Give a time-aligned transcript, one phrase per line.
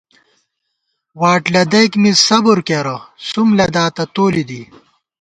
[1.21, 4.61] واٹ لَدَئیک مِز صبر کېرہ سُم تلاتہ تولی دی